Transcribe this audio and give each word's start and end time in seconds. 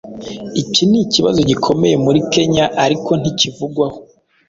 iki 0.61 0.83
ni 0.89 0.97
ikibazo 1.05 1.39
gikomeye 1.49 1.95
muri 2.05 2.19
kenya 2.33 2.65
ariko 2.85 3.11
ntikivugwaho 3.21 3.99